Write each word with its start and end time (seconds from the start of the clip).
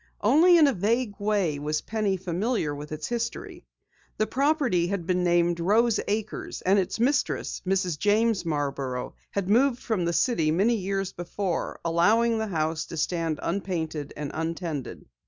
Only 0.21 0.57
in 0.57 0.65
a 0.65 0.73
vague 0.73 1.13
way 1.19 1.59
was 1.59 1.81
Penny 1.81 2.17
familiar 2.17 2.73
with 2.73 2.91
its 2.91 3.05
history. 3.07 3.67
The 4.17 4.25
property 4.25 4.87
had 4.87 5.05
been 5.05 5.23
named 5.23 5.59
Rose 5.59 5.99
Acres 6.07 6.63
and 6.63 6.79
its 6.79 6.99
mistress, 6.99 7.61
Mrs. 7.67 7.99
James 7.99 8.43
Marborough, 8.43 9.13
had 9.29 9.47
moved 9.47 9.77
from 9.79 10.05
the 10.05 10.11
city 10.13 10.49
many 10.49 10.73
years 10.73 11.13
before, 11.13 11.79
allowing 11.85 12.39
the 12.39 12.47
house 12.47 12.87
to 12.87 12.97
stand 12.97 13.39
unpainted 13.43 14.11
and 14.17 14.31
untended. 14.33 15.05